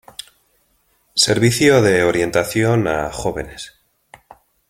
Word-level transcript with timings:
Servicio 1.13 1.83
de 1.83 2.03
orientación 2.03 2.87
a 2.87 3.11
jóvenes. 3.13 3.75